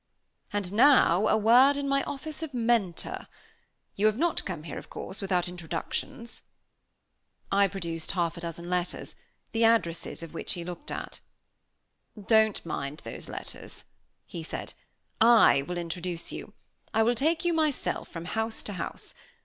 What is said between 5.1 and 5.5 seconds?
without